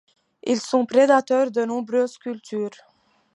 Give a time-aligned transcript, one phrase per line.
[0.41, 2.71] Ils sont prédateurs de nombreuses cultures.